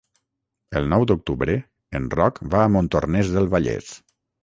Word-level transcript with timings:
El 0.81 0.89
nou 0.93 1.05
d'octubre 1.11 1.59
en 2.01 2.09
Roc 2.17 2.43
va 2.57 2.65
a 2.65 2.75
Montornès 2.79 3.35
del 3.39 3.55
Vallès. 3.57 3.97